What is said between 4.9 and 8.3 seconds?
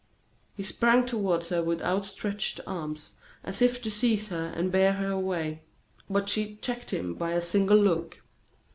her away; but she checked him by a single look.